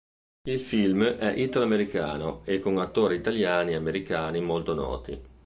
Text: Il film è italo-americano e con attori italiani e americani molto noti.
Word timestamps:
Il 0.47 0.59
film 0.59 1.03
è 1.03 1.31
italo-americano 1.37 2.41
e 2.45 2.57
con 2.59 2.79
attori 2.79 3.17
italiani 3.17 3.73
e 3.73 3.75
americani 3.75 4.39
molto 4.41 4.73
noti. 4.73 5.21